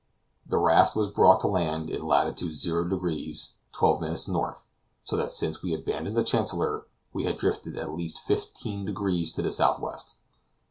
[0.47, 3.33] The raft was brought to land in latitude 0 deg.
[3.71, 4.67] 12' north,
[5.03, 9.43] so that since we abandoned the Chancellor we had drifted at least fifteen degrees to
[9.43, 10.15] the southwest.